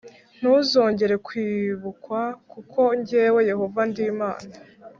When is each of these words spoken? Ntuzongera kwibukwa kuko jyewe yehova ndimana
Ntuzongera 0.39 1.15
kwibukwa 1.27 2.19
kuko 2.51 2.81
jyewe 3.07 3.39
yehova 3.49 3.81
ndimana 3.89 4.51